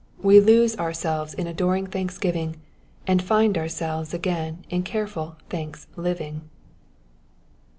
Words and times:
We 0.23 0.39
lose 0.39 0.75
ourselves 0.77 1.35
in 1.35 1.45
adoring 1.45 1.85
thanksgiving, 1.85 2.55
and 3.05 3.21
find 3.21 3.55
ourselves 3.55 4.15
again 4.15 4.65
in 4.67 4.81
careful 4.81 5.35
thanks 5.51 5.85
liviDg. 5.95 6.39